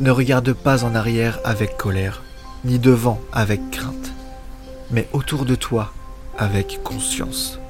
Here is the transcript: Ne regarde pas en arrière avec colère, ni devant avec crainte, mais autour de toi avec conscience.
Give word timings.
Ne 0.00 0.10
regarde 0.10 0.52
pas 0.52 0.84
en 0.84 0.94
arrière 0.94 1.38
avec 1.44 1.76
colère, 1.76 2.22
ni 2.64 2.78
devant 2.78 3.20
avec 3.32 3.70
crainte, 3.70 4.12
mais 4.90 5.08
autour 5.12 5.44
de 5.44 5.54
toi 5.54 5.92
avec 6.36 6.80
conscience. 6.82 7.60